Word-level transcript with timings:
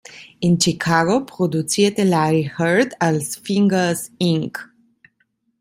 In 0.39 0.59
Chicago 0.59 1.19
produzierte 1.23 2.03
Larry 2.05 2.51
Heard 2.57 2.99
als 2.99 3.35
Fingers 3.35 4.11
Inc. 4.17 4.67